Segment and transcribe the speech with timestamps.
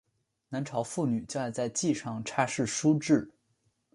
[0.49, 3.29] 南朝妇女就爱在髻上插饰梳栉。